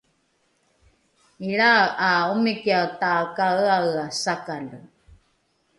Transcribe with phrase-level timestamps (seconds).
[1.49, 4.79] ilrae ’a omikiae takaeaea sakale